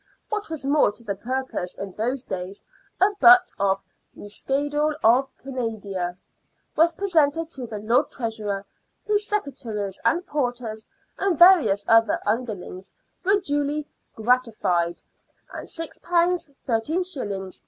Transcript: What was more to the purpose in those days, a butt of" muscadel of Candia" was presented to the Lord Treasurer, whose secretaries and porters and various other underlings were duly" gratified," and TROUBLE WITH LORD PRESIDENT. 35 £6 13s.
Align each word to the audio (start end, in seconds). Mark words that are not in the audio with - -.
What 0.29 0.49
was 0.49 0.65
more 0.65 0.91
to 0.93 1.03
the 1.03 1.13
purpose 1.13 1.75
in 1.75 1.91
those 1.91 2.23
days, 2.23 2.63
a 2.99 3.11
butt 3.19 3.51
of" 3.59 3.83
muscadel 4.15 4.95
of 5.03 5.29
Candia" 5.37 6.17
was 6.75 6.91
presented 6.93 7.51
to 7.51 7.67
the 7.67 7.77
Lord 7.77 8.09
Treasurer, 8.09 8.65
whose 9.05 9.27
secretaries 9.27 9.99
and 10.03 10.25
porters 10.25 10.87
and 11.19 11.37
various 11.37 11.85
other 11.87 12.17
underlings 12.25 12.91
were 13.23 13.41
duly" 13.41 13.87
gratified," 14.15 15.03
and 15.53 15.67
TROUBLE 15.67 15.67
WITH 15.67 15.77
LORD 15.77 15.89
PRESIDENT. 16.01 16.57
35 16.65 16.77
£6 16.87 17.09
13s. 17.47 17.59